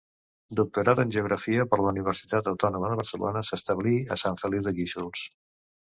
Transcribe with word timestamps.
Doctorat 0.59 1.01
en 1.03 1.13
geografia 1.15 1.67
per 1.75 1.79
la 1.83 1.93
Universitat 1.95 2.51
Autònoma 2.55 2.91
de 2.95 2.99
Barcelona, 3.03 3.47
s'establí 3.53 3.97
a 4.17 4.23
Sant 4.27 4.45
Feliu 4.45 4.69
de 4.71 4.79
Guíxols. 4.81 5.33